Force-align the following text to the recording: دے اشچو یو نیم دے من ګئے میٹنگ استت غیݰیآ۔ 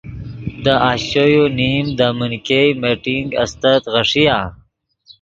دے 0.63 0.73
اشچو 0.89 1.23
یو 1.33 1.45
نیم 1.57 1.85
دے 1.97 2.07
من 2.17 2.31
ګئے 2.47 2.63
میٹنگ 2.81 3.29
استت 3.41 3.81
غیݰیآ۔ 3.93 4.39